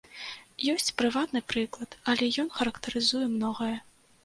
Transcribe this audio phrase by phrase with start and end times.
[0.73, 3.73] Ёсць прыватны прыклад, але ён характарызуе многае.